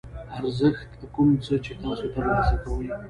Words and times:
ارزښت 0.37 0.91
کوم 1.15 1.29
څه 1.45 1.53
چې 1.65 1.73
تاسو 1.83 2.05
ترلاسه 2.15 2.55
کوئ. 2.63 2.87